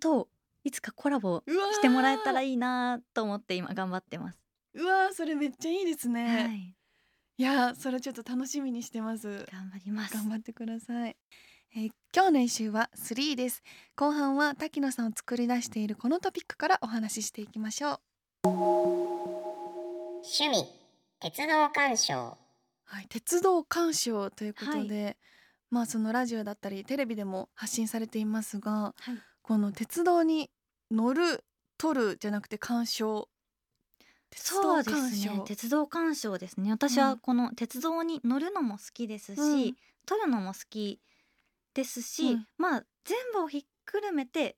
[0.00, 0.28] と
[0.62, 4.38] いつかコラボしてもらえたらいいなと思って今頑張ってます。
[4.74, 6.76] うわーそれめっちゃいいですね、、はい
[7.38, 9.44] いやーそれちょっと楽しみにしてます。
[9.52, 10.14] 頑張ります。
[10.14, 11.14] 頑張ってください、
[11.76, 13.62] えー今日の一周は3です。
[13.94, 18.00] 後半は滝野さんを作り出しているこのトピックからお話ししていきましょ
[18.44, 18.48] う。
[18.48, 20.64] 趣味
[21.20, 22.38] 鉄道鑑賞。
[22.84, 25.18] はい、鉄道鑑賞ということで、
[25.70, 29.18] まあそのラジオだったりテレビでも発信されていますがはい。
[29.42, 30.48] この鉄道に
[30.90, 31.44] 乗る
[31.76, 33.28] 撮るじゃなくて鑑賞鉄
[34.36, 35.42] そうですね。
[35.46, 36.70] 鉄道鑑賞ですね。
[36.70, 37.04] 私うん。
[37.04, 39.76] はこの鉄道に乗るのも好きですし、うん。
[40.06, 41.00] 撮るのも好き
[41.74, 42.46] ですし、うん。
[42.58, 44.56] まあ全部をひっくるめて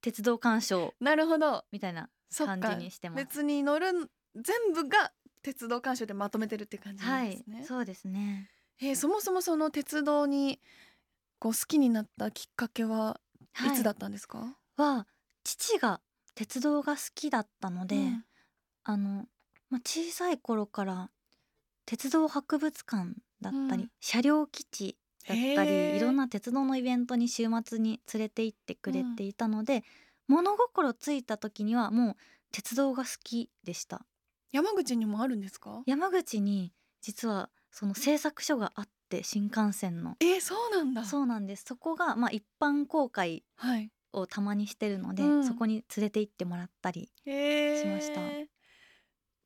[0.00, 1.64] 鉄道鑑賞なるほど。
[1.72, 3.24] みたいな感じにしてます。
[3.24, 8.50] 別に乗る全部が鉄道鑑賞でまとめてるって感じですね、そうですね。
[8.80, 10.60] えーそもそもその鉄道に
[11.38, 13.20] こう好きになったきっかけは
[13.52, 15.06] はいつだったんですか、は
[15.42, 16.00] 父が
[16.34, 18.24] 鉄道が好きだったので、うん
[18.90, 19.26] あの、
[19.68, 21.10] まあ、小さい頃から
[21.84, 23.90] 鉄道博物館だったり、うん。
[24.00, 24.96] 車両基地
[25.26, 25.90] だったへー。
[25.92, 29.84] りいろんな鉄道のイベントに週末に連れて行ってくれていたので、
[30.26, 32.16] 物心ついた時にはもう
[32.50, 34.06] 鉄道が好きでした。
[34.52, 35.82] 山口にもあるんですか？
[35.84, 36.72] 山口に
[37.02, 40.16] 実はその製作所があって新幹線の。
[40.20, 41.04] えー、そうなんだ。
[41.04, 41.64] そうなんです。
[41.66, 43.90] そこがまあ一般公開はい。
[44.14, 45.44] をたまにしてるので、うん。
[45.44, 47.80] そこに連れて行ってもらったり、へー。
[47.82, 48.22] しました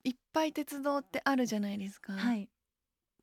[0.05, 2.49] いっぱい鉄道ってあるじゃないですか、はい。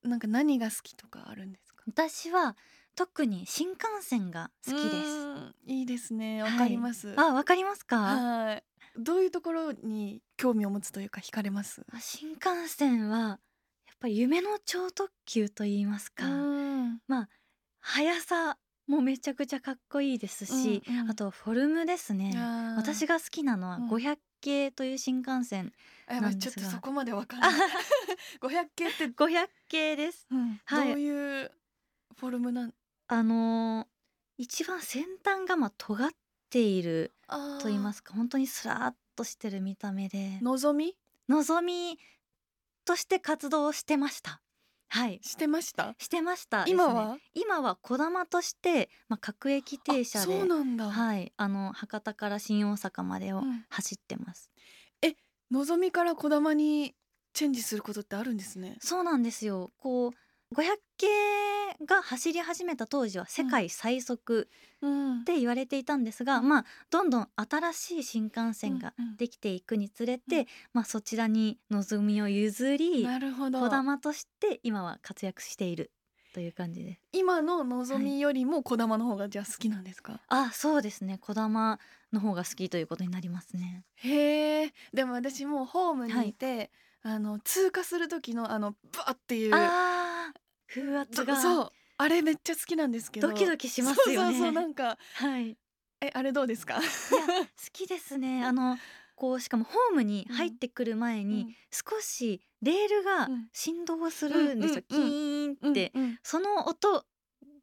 [0.04, 1.84] なんか何が好きとかあるんですか？
[1.88, 2.56] 私は
[2.96, 5.52] 特に新幹線が好きです。
[5.52, 6.42] すいいですね。
[6.44, 6.52] はい。
[6.54, 7.98] わかります、あ、わかりますか？
[7.98, 8.63] はい。
[8.98, 11.86] どういうところに興味を持つというか惹かれます？
[11.92, 17.00] あ新幹線はやっぱり夢の超特急と言いますか、うん。
[17.08, 17.30] まあ
[17.82, 21.10] 速さもめちゃくちゃかっこいいですし、うんうん。
[21.12, 22.34] あとフォルムですね。
[22.78, 23.88] 私が好きなのはうん。
[23.89, 25.71] 500系という新幹線、
[26.08, 26.65] あやばちょっないんですが。
[26.65, 27.52] とそこまでわかんない。
[28.41, 30.28] 500系って、500系です。
[30.32, 30.62] うん。
[30.65, 30.88] はい。
[30.89, 31.52] どういう
[32.17, 32.73] フォルムなん？
[33.08, 33.88] あのー
[34.41, 36.12] 一番先端がまあ尖っ
[36.49, 37.13] ている
[37.60, 40.39] と言いますすか、本当にスラーっとしてる見た目で。
[40.41, 40.95] のぞみ？
[41.28, 41.99] 望み
[42.86, 44.41] として活動してました。
[44.89, 45.95] はい、してました？
[45.99, 46.65] してました。
[46.65, 47.17] ね、今は？
[47.34, 53.65] 今はこだまとして、まあ、各駅停車あでそうなんだ、はい、あの博多から新大阪までをうん。
[53.69, 54.49] 走ってます。
[55.52, 56.93] のぞみからこだまに
[57.34, 58.78] チェンジすることってあるんですね？
[58.82, 59.71] そうなんですよ。
[59.78, 60.12] こう
[60.56, 64.50] 500系が走り始めた当時は世界最速
[64.82, 65.22] うん。
[65.22, 66.50] って言われていたんですが、うん。
[66.50, 73.06] まあどんどん新しい新幹線ができていくにつれうて、まあそちらに望みを譲り
[73.60, 75.92] こだまとして今は活躍している
[76.34, 77.02] という感じです。
[77.12, 81.80] 今ののぞみよりもこだまの方がじゃあ好きなんですか、あそうですねこだま
[82.13, 83.84] の方が好きということになりますね。
[83.96, 94.30] へえでも私もうホームにいて、あの通過する時のあのバーっていうあー風圧そがそうあれめっちゃ好きなんですけどドキドキしますよね。
[94.30, 95.52] そうそうそうなんかはい。
[95.52, 95.58] い
[96.02, 96.76] えあれどうですか？
[96.76, 96.86] や好
[97.74, 98.44] きですね。
[98.46, 98.78] あの
[99.20, 101.56] こうしかもホームに入ってくる前に、うん。
[101.72, 103.50] 少しレールがうん。
[103.52, 104.84] 振動するんですよ。
[104.90, 105.56] うんうんうん。
[105.58, 106.20] キーンって、うんうん。
[106.24, 107.06] その音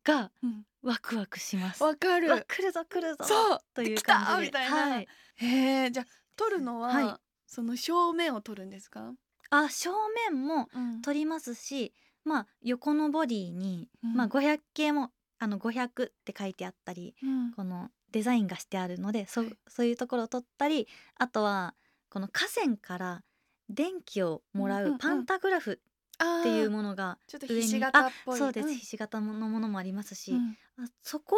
[0.05, 0.67] がうん。
[0.83, 1.83] ワクワクします。
[1.83, 2.31] わかる。
[2.31, 3.59] わ来るぞ来るぞそう。
[3.73, 4.47] という感じで。
[4.49, 4.77] みたいな。
[4.77, 5.09] はい。
[5.37, 5.47] へ
[5.87, 7.15] えじゃあ撮るのは、はい。
[7.47, 9.15] その正面を撮るんですか、
[9.49, 9.91] あ正
[10.31, 11.01] 面もうん。
[11.01, 14.15] 取りますし、まあ横のボディに、うん。
[14.15, 17.53] まあ500系もあの500って書いてあったり、うん。
[17.53, 19.53] このデザインがしてあるのでそ,、はい。
[19.69, 21.75] そういうところを取ったりあとは
[22.09, 23.23] この河川から
[23.69, 24.99] 電気をもらうんうんううん。
[24.99, 25.79] パンタグラフ
[26.15, 28.35] っていうものがちょっと上にひし形っぽい。
[28.37, 28.75] あそうです、ん。
[28.75, 30.57] ひし形のものもありますし、うん。
[30.83, 31.37] あそこ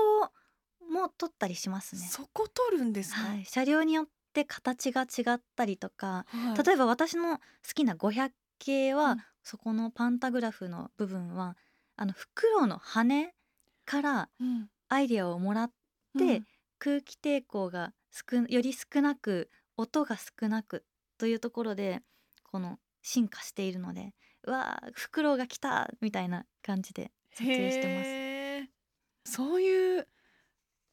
[0.88, 2.03] も取ったりしますね。
[2.03, 6.64] そこ撮るんですか、はい、車両によって形が違ったりとか、はい。
[6.64, 7.43] 例えば私の好
[7.75, 9.19] きな500系は、うん。
[9.43, 11.57] そこのパンタグラフの部分は
[11.97, 13.35] あの袋の羽
[13.85, 14.69] からうん。
[14.91, 15.73] アイデアをもらっ
[16.17, 16.47] て、うん
[16.79, 20.85] 空気抵抗が少より少なく音が少なく
[21.19, 22.01] というところで
[22.45, 24.14] この進化しているので
[24.45, 29.31] うわーフクロウが来たみたいな感じで撮影してます。
[29.31, 30.09] そういう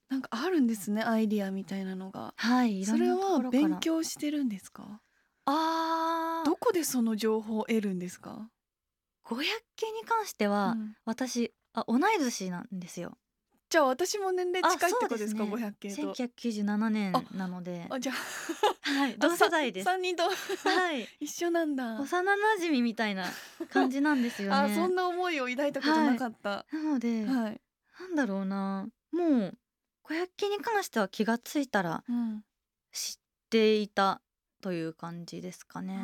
[0.09, 2.33] なんかあるんですねアイディアみたいなのが。
[2.37, 5.01] はい、それは勉強してるんですか？
[5.45, 6.45] あー。
[6.45, 8.49] どこでその情報を得るんですか、
[9.23, 9.43] 500
[9.75, 10.95] 系に関しては、うん。
[11.05, 13.17] 私あ同い年なんですよ。
[13.69, 15.43] じゃあ私も年齢近いってことですか？
[15.43, 19.89] あそう500系と1997年なので、あじゃはい、あ同世代です。
[19.89, 20.23] 3人と。
[20.23, 21.99] はい、一緒なんだ。
[21.99, 23.25] 幼馴染みたいな
[23.69, 24.55] 感じなんですよね。
[24.55, 26.65] あそんな思いを抱いたことなかった。
[26.71, 27.61] なので、はい、
[27.99, 29.57] なんだろうな、もう
[30.03, 32.43] 500系に関しては気がついたらうん。
[32.91, 34.21] 知っていた
[34.65, 35.95] という感じですかね。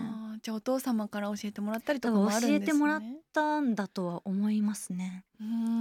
[0.43, 3.02] じゃあお父様から教えてもらったりとかもあるんですね教えてもらっ
[3.34, 5.26] たんだとは思いますね。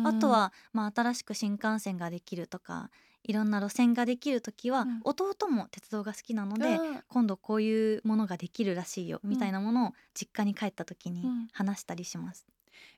[0.06, 2.90] あとは、まあ、新しく新幹線ができるとか
[3.22, 12.46] いろんな路線ができる時は、うん弟も鉄道が好きなので、うん今度こういうものができるらしいよ、みたいなものを実家に帰った時にうん話したりします。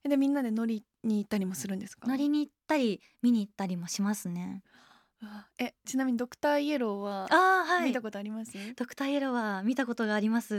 [0.04, 2.06] えでみんなで乗りに行ったりもするんですか？
[2.06, 4.62] 乗りに行ったり見に行ったりもしますね。
[5.58, 7.88] えちなみにドクターイエローはああはい。
[7.88, 10.56] 見たことあります、ドクターイエローは見たことがあります。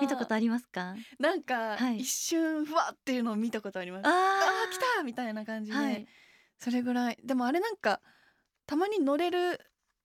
[0.00, 0.94] 見たことありますか？
[1.18, 1.98] なんか、はい。
[1.98, 4.06] 一瞬ふわっていうのを見たことあります。
[4.06, 6.06] ああー来たみたいな感じで、はい。
[6.58, 7.18] それぐらい。
[7.24, 8.00] でもあれなんか
[8.66, 9.60] たまに乗れる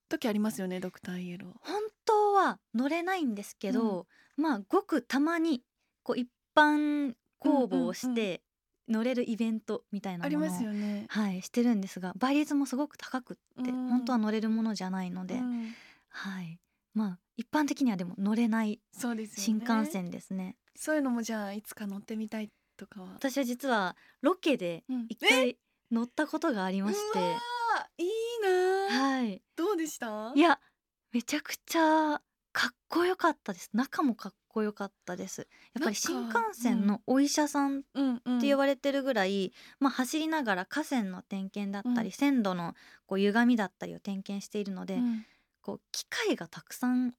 [0.10, 1.52] 時ありますよねドクターイエロー。
[1.62, 5.64] 本当は乗れないんですけど、まあごくたまに
[6.04, 8.42] こう一般公募をして
[8.88, 11.06] 乗れるイベントみたいなありものを、ますよね。
[11.10, 13.90] はいしてるんですが倍率もすごく高くって、うん。
[13.90, 15.74] 本当は乗れるものじゃないので、うん。
[16.10, 16.60] はい。
[16.94, 18.80] まあ一般的にはでも乗れない
[19.36, 20.58] 新幹線ですね。
[20.76, 23.10] そういうのもじゃあいつか乗ってみたいとかは？
[23.16, 25.06] 私は実はロケでうん。
[25.10, 25.58] 一回
[25.92, 28.10] 乗ったことがありまして、うわーいい
[28.42, 29.42] なー、はい。
[29.56, 30.34] どうでした？
[30.36, 30.60] いや
[31.12, 32.22] めちゃくちゃ
[32.54, 33.70] かっこよかったです。
[33.74, 35.48] 中もかっこよかったです。
[35.74, 38.38] やっぱり新幹線のお医者さんうんうん。
[38.38, 42.12] って呼ばれてるぐらい、まあ、走りながら河川の点検だったり、うん。
[42.12, 42.76] 線路の
[43.08, 45.26] こう歪みだったりを点検しているので、うん。
[45.62, 47.14] こう機械がたくさん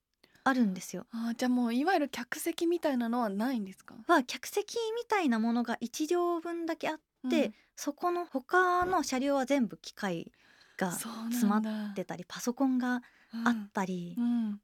[0.45, 1.07] あるんですよ。
[1.13, 3.95] あーじゃあもういわゆる客席みたいなのはないんですか？
[4.09, 10.33] は客席みたいなものが1両分だけあって、そこの他の車両は全部機械
[10.77, 13.03] が詰まってたりパソコンが
[13.45, 14.61] あったり、うん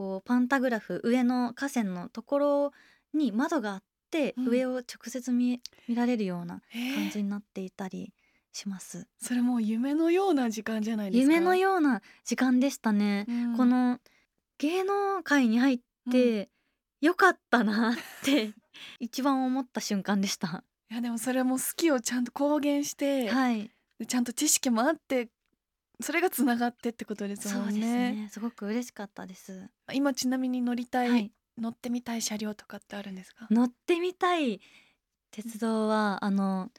[0.00, 2.72] こうパンタグラフ上の河川のところ
[3.12, 6.62] に窓があって、うん上を直接見見られるような
[6.96, 8.14] 感じになっていたり
[8.50, 9.06] します。
[9.20, 11.32] それもう夢のような時間じゃないですか？
[11.34, 13.26] 夢のような時間でしたね。
[13.28, 14.00] うんこの
[14.56, 16.48] 芸能界に入って
[17.02, 18.54] よかったなって
[19.00, 20.64] 一番思った瞬間でした。
[20.90, 23.70] いやでもそれも好きをちゃんと公言して、はい、
[24.08, 25.28] ちゃんと知識もあって
[26.02, 28.12] それがつながってってことですもんですね。
[28.12, 28.28] ね。
[28.30, 29.68] すごく嬉しかったです。
[29.92, 33.46] 今ちなみに乗りたい、はい、乗ってみたい車両とかってあるんですか？
[33.50, 34.60] 乗ってみたい
[35.30, 36.70] 鉄道はあの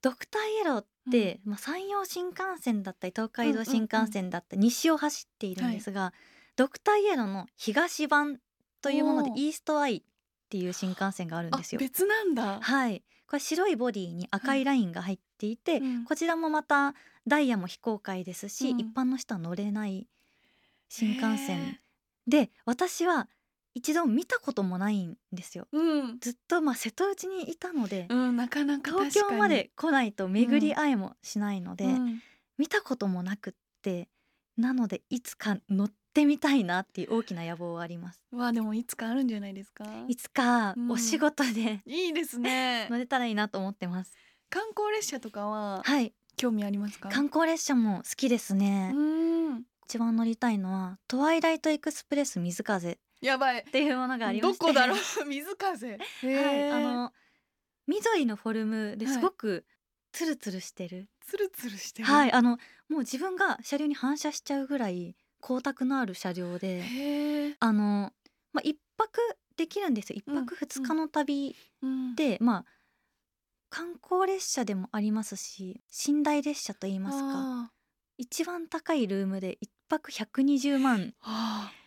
[0.00, 6.12] ドクターイエローって、まあ、山陽新幹線だったり東海道新幹線だったり、西を走っているんですが、
[6.56, 8.38] ドクターイエローの東版
[8.82, 10.02] というものでイーストアイっ
[10.50, 11.78] ていう新幹線があるんあですよ。
[11.78, 12.60] 別なんだ。
[12.60, 14.64] はい、これ白いボディに赤い。
[14.64, 16.04] ラインが入っていて、うん。
[16.04, 16.94] こちらもまた
[17.26, 18.80] ダイヤも非公開ですし、うん。
[18.80, 20.06] 一般の人は乗れない
[20.88, 21.80] 新幹へ線
[22.26, 23.28] で私は
[23.74, 25.66] 一度見たこともないんですよ。
[25.72, 26.18] ーうん。
[26.20, 32.22] ずっとまあ瀬戸内にいたので、うんなかなか東京まで来ないと巡り合えもしないので、うん。
[32.56, 33.52] 見たこともなくっ
[33.82, 34.08] て
[34.56, 38.20] なのでいつか乗ってみたいなっていう大きな野望はあります。
[38.30, 39.84] わあでもいつかあるんじゃないですか？
[40.06, 40.90] いつかうん。
[40.92, 42.86] お仕事でいいですね。
[42.92, 44.12] 乗れたらいいなと思ってます。
[44.50, 47.08] 観光列車とかははい、興味ありますか？
[47.08, 48.92] 観光列車も好きですね。
[48.94, 48.98] う
[49.54, 49.62] ん。
[49.86, 52.92] 一番乗りたいのはトワイライトエクスプレス水風。
[52.92, 53.64] っやばい。
[53.64, 54.58] ていうものがありまして。
[54.58, 54.98] どこだろう？
[55.26, 55.86] 水風？
[55.88, 56.70] はい。
[56.70, 57.12] あの
[57.86, 59.14] 緑のフォルムではい。
[59.14, 59.64] すごく
[60.12, 62.08] ツルツルしてる、ツルツルしてる？
[62.08, 66.82] はい、あのもう自分が車両に反射しちゃうぐらい光沢のある車両で
[67.60, 68.12] あの
[68.52, 69.20] まあ一泊
[69.56, 70.16] できるんですよ。
[70.18, 72.14] 一うん泊二日の旅うん。
[72.14, 72.64] で、まあ
[73.74, 77.24] 観光列車でもありますし寝台列車といいますか。
[77.24, 77.70] あ
[78.16, 81.12] 一番高いルームで一泊120万。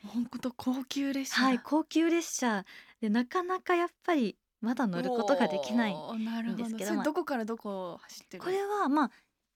[0.06, 1.42] 本当高級列車。
[1.44, 2.66] だはい高級列車
[3.00, 7.14] でなかなかやっぱりまだ乗ることができないんですけどど。
[7.14, 8.44] こからどこを走ってる？
[8.44, 9.12] これはまあ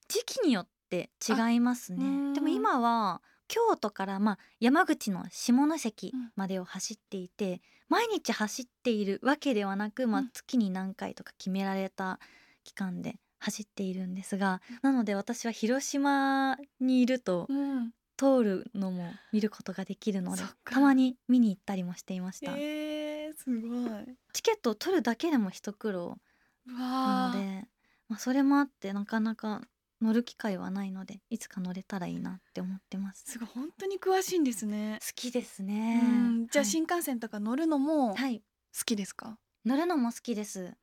[0.08, 2.32] 時期によって違いますね。
[2.32, 6.32] でも今は京都からまあ山口の下関うん。
[6.34, 7.60] までを走っていて、
[7.92, 12.18] 毎日走っているわけではなく、まあうん、月に何回とか決められた
[12.64, 17.92] 期間で走っているんですが、なので私は広島にいるとうん。
[18.16, 20.74] 通るのも見ることができるのでそっか。
[20.74, 24.16] たまに見に行ったりもしていました、えー、すごい。
[24.32, 26.18] チケットを取るだけでも一苦労
[26.66, 27.66] うなので、
[28.08, 29.62] まあ、それもあってなかなか
[30.02, 33.24] 乗る機会はないのでいつか乗れたらいいなって思ってます。
[33.26, 34.98] すごい本当に詳しいんですね。
[35.00, 36.46] 好きですうねん。
[36.48, 36.66] じゃあはい。
[36.66, 38.42] 新幹線とか乗るのも好はい。
[38.84, 40.74] きですか、乗るのも好きです。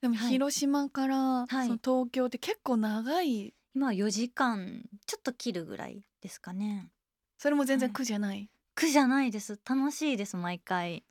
[0.00, 0.28] でもはい。
[0.30, 1.66] 広島からはい。
[1.66, 3.54] その東京って結構長い。
[3.74, 6.90] 今は4時間ちょっと切るぐらいですかね。
[7.38, 7.94] それも全然はい。
[7.94, 9.58] 苦じゃない、苦じゃないです。
[9.64, 11.04] 楽しいです毎回。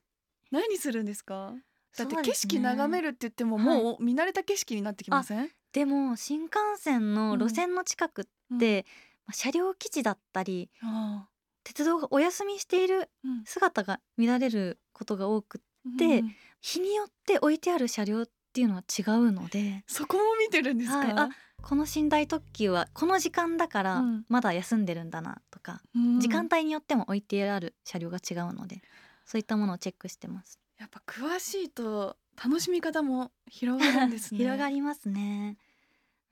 [0.52, 1.54] 何するんですか？
[1.96, 3.82] だって景色眺めるって言ってもはい。
[3.82, 8.84] もう見慣れた景色になってきません、でも新幹線の路線の近くって、
[9.26, 11.28] まあ車両基地だったりあ
[11.64, 13.08] 鉄道がお休みしている
[13.44, 15.62] 姿が見られることが多く
[15.96, 16.34] でうん。
[16.60, 19.82] 日によって置いてある車両っていうのは違うので。
[19.88, 21.12] そこも見てるんですか、はい。
[21.16, 21.28] あ
[21.60, 24.24] この寝台特急はこの時間だからうん。
[24.28, 26.20] まだ休んでるんだなとか、うん。
[26.20, 28.80] 時間帯によっても置いてある車両が違うので
[29.24, 30.60] そういったものをチェックしてます。
[30.78, 34.38] やっぱ詳しいと楽しみ方も広がるんですね。
[34.42, 35.56] 広がりますね。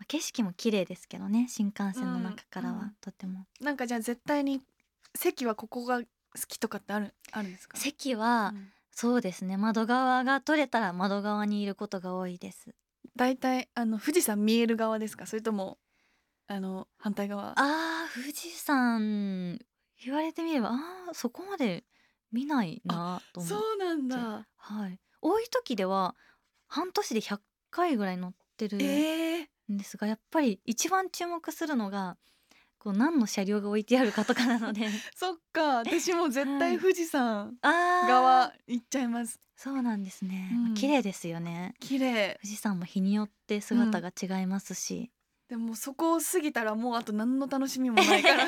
[0.01, 2.95] まあ景色も綺麗ですけどね新幹線の中からはうんうん。
[3.01, 3.47] とても。
[3.61, 4.61] なんかじゃあ絶対に
[5.15, 6.05] 席はここが好
[6.49, 7.77] きとかってあるあるんですか？
[7.77, 8.73] 席は、うん。
[8.91, 9.57] そうですね。
[9.57, 12.75] 窓側が取れたら窓側にいることが多いです。
[13.17, 15.27] 大体あの富士山見える側ですか？
[15.27, 15.79] それとも
[16.49, 17.53] あの反対側？
[17.57, 19.59] あー富士山
[20.05, 21.85] 言われてみればあーそこまで
[22.33, 23.55] 見ないなと思って。
[23.55, 24.47] そうなんだ。
[24.57, 26.15] はい、多い時では
[26.69, 27.39] 半年で100
[27.71, 32.17] 回ぐらい乗ってるえー、んですが、やっぱり一番注目するのが
[32.81, 34.89] こう何の車両が置いてあるかとかなので。
[35.15, 39.39] そっか私も絶対富士山側行っちゃいます。
[39.55, 40.75] そうなんですね、うん。
[40.75, 41.75] 綺麗ですよね。
[41.79, 42.39] 綺麗。
[42.43, 45.11] 富士山も日によって姿が違いますし、
[45.51, 48.45] でもそこを過ぎたらもうあと何の楽しみもないから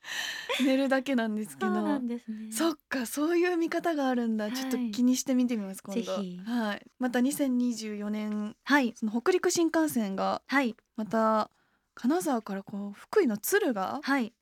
[0.64, 2.50] 寝るだけなんですけそうなどんですね。
[2.50, 4.54] そっかそういう見方があるんだ、はい。
[4.54, 6.00] ちょっと気にして見てみます今度。
[6.00, 6.38] ぜひ。
[6.38, 6.86] はい。
[6.98, 8.94] また2024年はい。
[8.96, 10.74] その北陸新幹線がはい。
[10.96, 11.50] また
[11.94, 14.32] 金沢からこう福井の敦賀はい。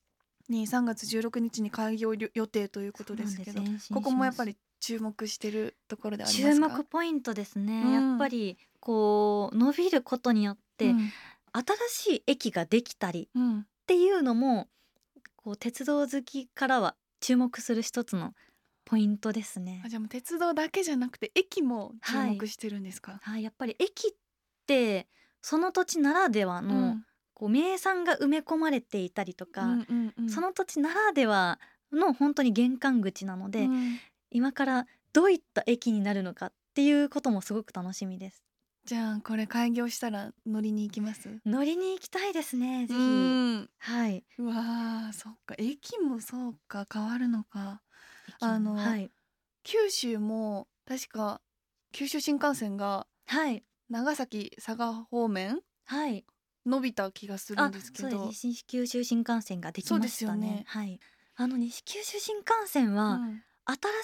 [0.49, 3.61] に3月16日に開業予定ということですけど
[3.93, 6.79] ここもやっぱ前り注目してるところであり注ますか？
[6.79, 11.11] 目ポイントですね、うんやっぱりこう伸びることによって、うん
[11.67, 13.61] 新しい駅ができたりうん。
[13.61, 14.69] っていうのも
[15.37, 18.35] こう鉄道好きからは注目する一つの
[18.85, 19.83] ポイントですね。
[19.85, 19.89] あ。
[19.89, 24.11] じゃあもう鉄道だけじゃなくて駅も注目してるんですか、はい、やっぱり駅っ
[24.67, 25.07] て
[25.41, 27.05] その土地ならではの、うん。
[27.35, 30.31] こう名産が埋め込まれていたりとか、うんうんうん。
[30.31, 31.61] その土地ならでは
[31.93, 33.99] の本当に玄関口なので、うん。
[34.31, 38.45] 今からどういった駅になるのかっていうこともすごく楽しみです。
[38.89, 41.29] じゃあこれ開業したら乗りに行きます？
[41.45, 42.99] 乗りに行きたいですねぜひ。
[42.99, 44.25] うんはい。
[44.39, 47.83] うわーそっか駅もそうか変わるのか
[48.41, 49.11] あのはい
[49.63, 51.43] 九州も確か
[51.93, 56.25] 九州新幹線がはい長崎佐賀方面はい。
[56.65, 59.99] 伸びた気がするんですけどそうです西九州新幹線ができましたね。
[59.99, 60.99] そうですよねはい。
[61.37, 63.43] あの西九州新幹線は、うん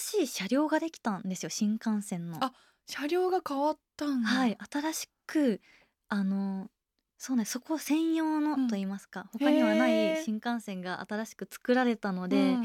[0.06, 2.36] 新しい車両ができたんですよ新幹線の。
[2.44, 2.52] あ
[2.84, 4.28] 車両が変わったんだ。
[4.28, 5.60] はい新しく
[6.08, 6.68] あの
[7.16, 8.44] そうねそこ専用うん。
[8.44, 12.64] のと言いますか、他にはない新幹線が新しく作られたので、うん。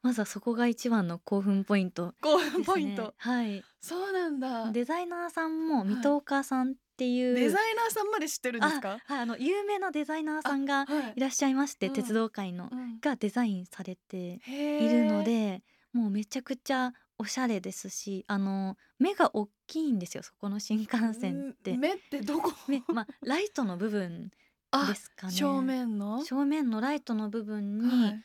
[0.00, 2.50] まずはそこが一番の興奮ポイント興ですね。
[2.52, 3.14] 奮ポイント。
[3.16, 3.64] はい。
[3.80, 4.66] そうなんだ。
[4.66, 8.98] デデザイナーさんも水戸岡さんっていう、ザイナーさんまで知ってるんですか？
[9.06, 11.12] あはいあの有名なデザイナーさんがはい。
[11.16, 11.92] いらっしゃいまして、うん。
[11.94, 13.00] 鉄道界の、うん。
[13.00, 15.62] がデザインされているので
[15.92, 21.76] もうめちゃくちゃおしゃれですしあの目が大きいんですよそこの新幹線って。
[21.76, 22.52] ん目ってどこ？
[22.68, 24.30] 目まあライトの部分
[24.70, 25.32] あですかね。
[25.32, 26.24] 正面の？
[26.24, 28.24] 正面のライトの部分にはい。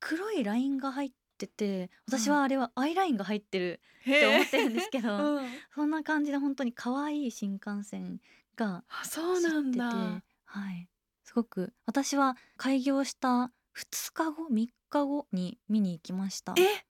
[0.00, 5.48] 黒いラインが入ってて私はあれはアイラインが入ってるって思ってるんですけど、 うん。
[5.74, 8.20] そんな感じで本当に可愛い新幹線
[8.56, 9.84] があそうなんだ。
[9.84, 10.88] 走っててはい。
[11.24, 16.54] すごく私は開業した2日後3日後に見に行きました。
[16.56, 16.85] え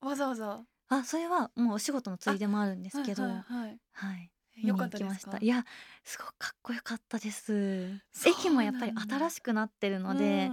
[0.00, 0.60] わざわざ？
[0.88, 3.22] あそれはもうお仕事のついでもあるんですけど。
[3.24, 3.78] ははいい、はい。
[3.92, 4.30] はい。
[4.66, 5.30] よか行きましったですか？
[5.32, 5.38] た。
[5.38, 5.64] いや
[6.04, 8.00] すごくかっこよかったです。
[8.26, 10.50] 駅もやっぱり新しくなってるので、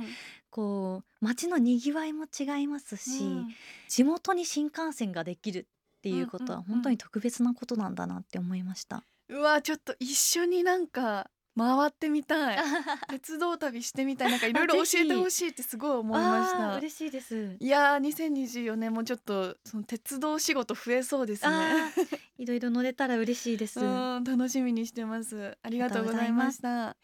[0.50, 3.48] こう街のにぎわいも違いますし、うん。
[3.88, 5.68] 地元に新幹線ができる
[5.98, 6.74] っていうことはうんうんうん。
[6.76, 9.04] 本当に特別なことなんだなって思いました。
[9.30, 12.58] うわちょっと一緒になんか回ってみたい。
[13.10, 14.32] 鉄道旅してみたい。
[14.32, 16.78] なんかいろいろ教えてほしいってすごい思いました。
[16.78, 17.56] 嬉しいです。
[17.60, 21.92] いやー2024年もちょっとその鉄道仕事増えそうですね。
[22.38, 23.80] いろいろ乗れたら嬉しいです。
[23.80, 25.58] うん楽しみにしてます。
[25.62, 26.98] ありがとうございました。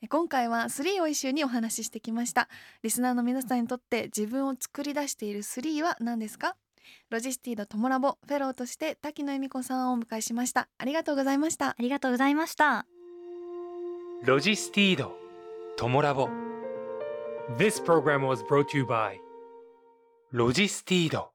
[0.00, 2.48] え今回は3をイシューにお話ししてきました。
[2.82, 6.56] リスナーの皆さんにとって自分を作り出している3は何ですか？
[7.10, 10.68] ロジスティードトモラボフェローとして瀧野由美子さんをお迎えしました。
[10.78, 11.68] ありがとうございました。
[11.68, 12.86] ありがとうございました。
[14.24, 15.16] ロジスティード、
[15.76, 16.28] トモラボ。
[17.58, 19.16] This program was brought to you by
[20.30, 21.31] ロジスティード。